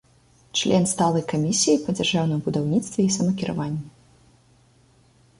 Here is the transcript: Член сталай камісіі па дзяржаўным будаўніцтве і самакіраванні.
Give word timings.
Член 0.59 0.83
сталай 0.91 1.23
камісіі 1.31 1.81
па 1.83 1.89
дзяржаўным 1.99 2.39
будаўніцтве 2.45 2.99
і 3.09 3.11
самакіраванні. 3.17 3.93